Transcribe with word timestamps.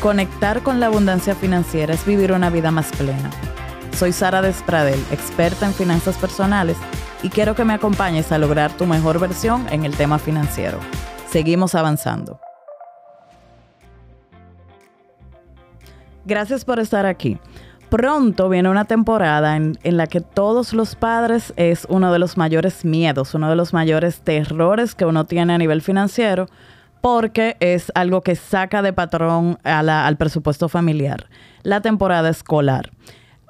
conectar 0.00 0.62
con 0.62 0.80
la 0.80 0.86
abundancia 0.86 1.34
financiera 1.34 1.92
es 1.92 2.06
vivir 2.06 2.32
una 2.32 2.48
vida 2.48 2.70
más 2.70 2.90
plena. 2.96 3.30
Soy 3.94 4.12
Sara 4.12 4.40
Despradel, 4.40 4.98
experta 5.10 5.66
en 5.66 5.74
finanzas 5.74 6.16
personales, 6.16 6.78
y 7.22 7.28
quiero 7.28 7.54
que 7.54 7.66
me 7.66 7.74
acompañes 7.74 8.32
a 8.32 8.38
lograr 8.38 8.72
tu 8.72 8.86
mejor 8.86 9.20
versión 9.20 9.66
en 9.70 9.84
el 9.84 9.94
tema 9.94 10.18
financiero. 10.18 10.78
Seguimos 11.28 11.74
avanzando. 11.74 12.40
Gracias 16.24 16.64
por 16.64 16.78
estar 16.78 17.04
aquí. 17.04 17.38
Pronto 17.90 18.48
viene 18.48 18.70
una 18.70 18.86
temporada 18.86 19.56
en, 19.56 19.78
en, 19.82 19.96
la 19.98 20.06
que 20.06 20.20
todos 20.20 20.72
los 20.72 20.94
padres 20.94 21.52
es 21.56 21.86
uno 21.90 22.12
de 22.12 22.20
los 22.20 22.38
mayores 22.38 22.84
miedos, 22.86 23.34
uno 23.34 23.50
de 23.50 23.56
los 23.56 23.74
mayores 23.74 24.20
terrores 24.20 24.94
que 24.94 25.04
uno 25.04 25.26
tiene 25.26 25.54
a 25.54 25.58
nivel 25.58 25.82
financiero, 25.82 26.46
porque 27.00 27.56
es 27.60 27.90
algo 27.94 28.22
que 28.22 28.36
saca 28.36 28.82
de 28.82 28.92
patrón 28.92 29.58
al 29.64 30.16
presupuesto 30.16 30.68
familiar. 30.68 31.26
La 31.62 31.80
temporada 31.80 32.28
escolar. 32.28 32.90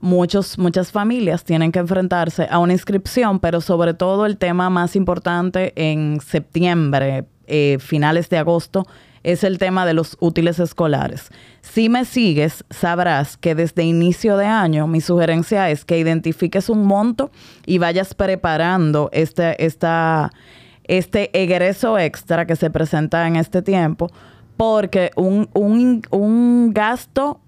Muchos, 0.00 0.58
muchas 0.58 0.92
familias 0.92 1.44
tienen 1.44 1.72
que 1.72 1.78
enfrentarse 1.78 2.46
a 2.50 2.58
una 2.58 2.72
inscripción, 2.72 3.38
pero 3.38 3.60
sobre 3.60 3.92
todo 3.92 4.24
el 4.24 4.38
tema 4.38 4.70
más 4.70 4.96
importante 4.96 5.74
en 5.76 6.20
septiembre, 6.20 7.26
eh, 7.46 7.76
finales 7.80 8.30
de 8.30 8.38
agosto, 8.38 8.86
es 9.22 9.44
el 9.44 9.58
tema 9.58 9.84
de 9.84 9.92
los 9.92 10.16
útiles 10.20 10.58
escolares. 10.58 11.30
Si 11.60 11.90
me 11.90 12.06
sigues, 12.06 12.64
sabrás 12.70 13.36
que 13.36 13.54
desde 13.54 13.82
inicio 13.82 14.36
de 14.36 14.46
año 14.46 14.86
mi 14.86 15.02
sugerencia 15.02 15.68
es 15.70 15.84
que 15.84 15.98
identifiques 15.98 16.70
un 16.70 16.86
monto 16.86 17.30
y 17.66 17.78
vayas 17.78 18.14
preparando 18.14 19.10
este, 19.12 19.62
esta, 19.62 20.30
este 20.98 21.30
egreso 21.40 21.98
extra 21.98 22.46
que 22.46 22.56
se 22.56 22.68
presenta 22.68 23.26
en 23.28 23.36
este 23.36 23.62
tiempo, 23.62 24.10
porque 24.56 25.12
un, 25.14 25.48
un, 25.54 26.02
un 26.10 26.72
gasto 26.74 27.40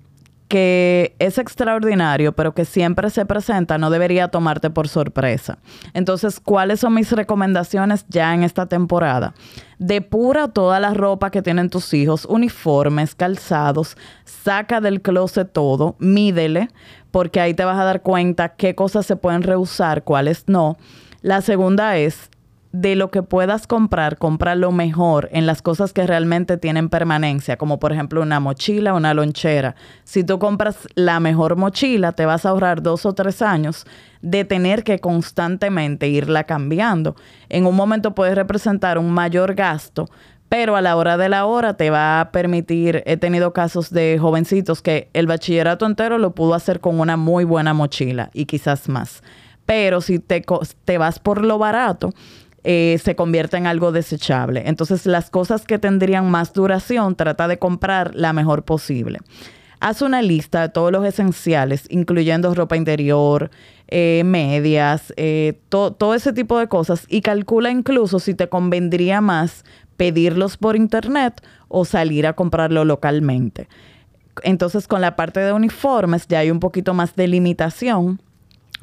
que 0.46 1.16
es 1.18 1.38
extraordinario, 1.38 2.34
pero 2.34 2.52
que 2.54 2.66
siempre 2.66 3.08
se 3.10 3.24
presenta, 3.24 3.78
no 3.78 3.88
debería 3.88 4.28
tomarte 4.28 4.68
por 4.68 4.86
sorpresa. 4.86 5.58
Entonces, 5.94 6.38
¿cuáles 6.40 6.80
son 6.80 6.92
mis 6.94 7.10
recomendaciones 7.10 8.04
ya 8.10 8.34
en 8.34 8.44
esta 8.44 8.66
temporada? 8.66 9.34
Depura 9.78 10.48
toda 10.48 10.78
la 10.78 10.92
ropa 10.92 11.30
que 11.30 11.40
tienen 11.40 11.70
tus 11.70 11.94
hijos, 11.94 12.26
uniformes, 12.26 13.14
calzados, 13.14 13.96
saca 14.24 14.82
del 14.82 15.00
closet 15.00 15.50
todo, 15.50 15.96
mídele, 15.98 16.68
porque 17.10 17.40
ahí 17.40 17.54
te 17.54 17.64
vas 17.64 17.78
a 17.78 17.84
dar 17.84 18.02
cuenta 18.02 18.50
qué 18.50 18.74
cosas 18.74 19.06
se 19.06 19.16
pueden 19.16 19.42
reusar, 19.42 20.04
cuáles 20.04 20.44
no. 20.48 20.76
La 21.22 21.40
segunda 21.40 21.96
es 21.96 22.28
de 22.72 22.96
lo 22.96 23.10
que 23.10 23.22
puedas 23.22 23.66
comprar, 23.66 24.16
compra 24.16 24.54
lo 24.54 24.72
mejor 24.72 25.28
en 25.32 25.44
las 25.44 25.60
cosas 25.60 25.92
que 25.92 26.06
realmente 26.06 26.56
tienen 26.56 26.88
permanencia, 26.88 27.58
como 27.58 27.78
por 27.78 27.92
ejemplo 27.92 28.22
una 28.22 28.40
mochila, 28.40 28.94
una 28.94 29.12
lonchera. 29.12 29.76
Si 30.04 30.24
tú 30.24 30.38
compras 30.38 30.88
la 30.94 31.20
mejor 31.20 31.56
mochila, 31.56 32.12
te 32.12 32.24
vas 32.24 32.46
a 32.46 32.48
ahorrar 32.48 32.82
dos 32.82 33.04
o 33.04 33.12
tres 33.12 33.42
años 33.42 33.86
de 34.22 34.46
tener 34.46 34.84
que 34.84 35.00
constantemente 35.00 36.08
irla 36.08 36.44
cambiando. 36.44 37.14
En 37.50 37.66
un 37.66 37.76
momento 37.76 38.14
puede 38.14 38.34
representar 38.34 38.96
un 38.96 39.10
mayor 39.10 39.54
gasto, 39.54 40.08
pero 40.48 40.74
a 40.74 40.80
la 40.80 40.96
hora 40.96 41.18
de 41.18 41.28
la 41.28 41.44
hora 41.44 41.74
te 41.74 41.90
va 41.90 42.20
a 42.20 42.30
permitir, 42.30 43.02
he 43.04 43.18
tenido 43.18 43.52
casos 43.52 43.90
de 43.90 44.18
jovencitos 44.18 44.80
que 44.80 45.10
el 45.12 45.26
bachillerato 45.26 45.84
entero 45.84 46.16
lo 46.16 46.34
pudo 46.34 46.54
hacer 46.54 46.80
con 46.80 47.00
una 47.00 47.18
muy 47.18 47.44
buena 47.44 47.74
mochila 47.74 48.30
y 48.32 48.46
quizás 48.46 48.88
más. 48.88 49.22
Pero 49.66 50.00
si 50.00 50.18
te, 50.18 50.44
te 50.84 50.98
vas 50.98 51.18
por 51.18 51.44
lo 51.44 51.58
barato, 51.58 52.10
eh, 52.64 53.00
se 53.02 53.16
convierte 53.16 53.56
en 53.56 53.66
algo 53.66 53.90
desechable. 53.90 54.62
Entonces, 54.66 55.04
las 55.06 55.30
cosas 55.30 55.64
que 55.64 55.78
tendrían 55.78 56.30
más 56.30 56.52
duración, 56.52 57.16
trata 57.16 57.48
de 57.48 57.58
comprar 57.58 58.14
la 58.14 58.32
mejor 58.32 58.64
posible. 58.64 59.18
Haz 59.80 60.00
una 60.00 60.22
lista 60.22 60.60
de 60.60 60.68
todos 60.68 60.92
los 60.92 61.04
esenciales, 61.04 61.86
incluyendo 61.90 62.54
ropa 62.54 62.76
interior, 62.76 63.50
eh, 63.88 64.22
medias, 64.24 65.12
eh, 65.16 65.60
todo 65.68 66.14
ese 66.14 66.32
tipo 66.32 66.56
de 66.56 66.68
cosas 66.68 67.04
y 67.08 67.20
calcula 67.20 67.70
incluso 67.70 68.20
si 68.20 68.32
te 68.34 68.48
convendría 68.48 69.20
más 69.20 69.64
pedirlos 69.96 70.56
por 70.56 70.76
internet 70.76 71.42
o 71.66 71.84
salir 71.84 72.28
a 72.28 72.34
comprarlo 72.34 72.84
localmente. 72.84 73.68
Entonces, 74.44 74.86
con 74.86 75.00
la 75.00 75.16
parte 75.16 75.40
de 75.40 75.52
uniformes 75.52 76.28
ya 76.28 76.38
hay 76.38 76.52
un 76.52 76.60
poquito 76.60 76.94
más 76.94 77.16
de 77.16 77.26
limitación. 77.26 78.20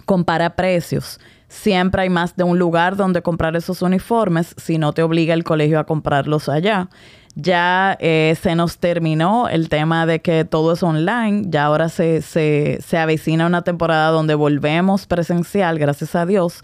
Compara 0.06 0.58
precios 0.58 1.20
Siempre 1.50 2.04
hay 2.04 2.10
más 2.10 2.36
de 2.36 2.44
un 2.44 2.58
lugar 2.58 2.96
donde 2.96 3.22
comprar 3.22 3.56
esos 3.56 3.82
uniformes 3.82 4.56
si 4.58 4.78
no 4.78 4.94
te 4.94 5.04
obliga 5.04 5.34
el 5.34 5.44
colegio 5.44 5.80
a 5.80 5.84
comprarlos 5.84 6.48
allá. 6.48 6.90
Ya 7.36 7.98
eh, 8.00 8.38
se 8.42 8.56
nos 8.56 8.78
terminó 8.78 9.50
el 9.50 9.68
tema 9.68 10.06
de 10.06 10.22
que 10.22 10.46
todo 10.46 10.74
es 10.74 10.84
online. 10.84 11.46
Ya 11.48 11.66
ahora 11.66 11.90
se, 11.90 12.22
se, 12.22 12.80
se 12.86 12.98
avecina 12.98 13.48
una 13.48 13.64
temporada 13.64 14.12
donde 14.12 14.36
volvemos 14.36 15.08
presencial, 15.08 15.80
gracias 15.80 16.16
a 16.16 16.26
Dios 16.26 16.64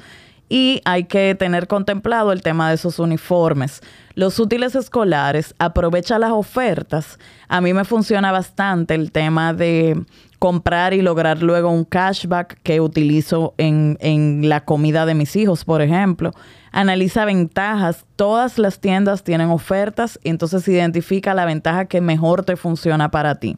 y 0.49 0.81
hay 0.85 1.05
que 1.05 1.35
tener 1.35 1.67
contemplado 1.67 2.31
el 2.31 2.41
tema 2.41 2.69
de 2.69 2.75
esos 2.75 2.99
uniformes. 2.99 3.81
Los 4.13 4.39
útiles 4.39 4.75
escolares, 4.75 5.55
aprovecha 5.59 6.19
las 6.19 6.31
ofertas. 6.31 7.19
A 7.47 7.61
mí 7.61 7.73
me 7.73 7.85
funciona 7.85 8.31
bastante 8.31 8.93
el 8.95 9.11
tema 9.11 9.53
de 9.53 10.05
comprar 10.39 10.93
y 10.93 11.01
lograr 11.01 11.41
luego 11.41 11.69
un 11.69 11.85
cashback 11.85 12.59
que 12.61 12.79
utilizo 12.79 13.55
en, 13.57 13.97
en 13.99 14.47
la 14.47 14.63
comida 14.63 15.05
de 15.05 15.15
mis 15.15 15.35
hijos, 15.35 15.65
por 15.65 15.81
ejemplo. 15.81 16.31
Analiza 16.71 17.25
ventajas. 17.25 18.05
Todas 18.15 18.59
las 18.59 18.79
tiendas 18.79 19.23
tienen 19.23 19.49
ofertas 19.49 20.19
entonces 20.23 20.67
identifica 20.67 21.33
la 21.33 21.45
ventaja 21.45 21.85
que 21.85 22.01
mejor 22.01 22.43
te 22.43 22.55
funciona 22.55 23.09
para 23.09 23.35
ti 23.35 23.57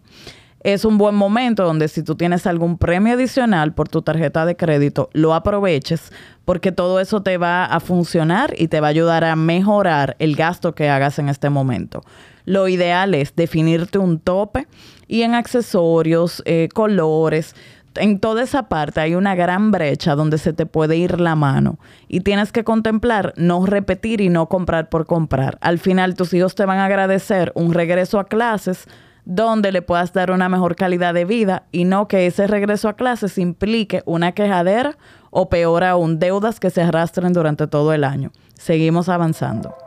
es 0.61 0.85
un 0.85 0.97
buen 0.97 1.15
momento 1.15 1.63
donde 1.63 1.87
si 1.87 2.03
tú 2.03 2.15
tienes 2.15 2.47
algún 2.47 2.77
premio 2.77 3.13
adicional 3.13 3.73
por 3.73 3.89
tu 3.89 4.01
tarjeta 4.01 4.45
de 4.45 4.55
crédito, 4.55 5.09
lo 5.13 5.33
aproveches 5.33 6.11
porque 6.45 6.71
todo 6.71 6.99
eso 6.99 7.21
te 7.21 7.37
va 7.37 7.65
a 7.65 7.79
funcionar 7.79 8.53
y 8.57 8.67
te 8.67 8.79
va 8.79 8.87
a 8.87 8.89
ayudar 8.89 9.23
a 9.23 9.35
mejorar 9.35 10.15
el 10.19 10.35
gasto 10.35 10.73
que 10.73 10.89
hagas 10.89 11.19
en 11.19 11.29
este 11.29 11.49
momento. 11.49 12.03
Lo 12.45 12.67
ideal 12.67 13.13
es 13.13 13.35
definirte 13.35 13.97
un 13.97 14.19
tope 14.19 14.67
y 15.07 15.23
en 15.23 15.33
accesorios, 15.33 16.41
eh, 16.45 16.69
colores, 16.73 17.55
en 17.95 18.19
toda 18.19 18.43
esa 18.43 18.69
parte 18.69 19.01
hay 19.01 19.15
una 19.15 19.35
gran 19.35 19.71
brecha 19.71 20.15
donde 20.15 20.37
se 20.37 20.53
te 20.53 20.65
puede 20.65 20.97
ir 20.97 21.19
la 21.19 21.35
mano 21.35 21.79
y 22.07 22.21
tienes 22.21 22.51
que 22.51 22.63
contemplar 22.63 23.33
no 23.37 23.65
repetir 23.65 24.21
y 24.21 24.29
no 24.29 24.47
comprar 24.47 24.89
por 24.89 25.05
comprar. 25.05 25.57
Al 25.61 25.79
final 25.79 26.15
tus 26.15 26.33
hijos 26.33 26.55
te 26.55 26.65
van 26.65 26.79
a 26.79 26.85
agradecer 26.85 27.51
un 27.55 27.73
regreso 27.73 28.19
a 28.19 28.27
clases 28.27 28.87
donde 29.29 29.73
le 29.73 29.81
puedas 29.81 30.13
dar 30.13 30.31
una 30.31 30.47
mejor 30.47 30.77
calidad 30.77 31.13
de 31.13 31.25
vida 31.25 31.63
y 31.73 31.83
no 31.83 32.07
que 32.07 32.27
ese 32.27 32.47
regreso 32.47 32.87
a 32.87 32.95
clases 32.95 33.37
implique 33.37 34.01
una 34.05 34.31
quejadera 34.31 34.97
o 35.31 35.49
peor 35.49 35.83
aún, 35.83 36.17
deudas 36.17 36.61
que 36.61 36.69
se 36.69 36.81
arrastren 36.81 37.33
durante 37.33 37.67
todo 37.67 37.91
el 37.91 38.05
año. 38.05 38.31
Seguimos 38.53 39.09
avanzando. 39.09 39.86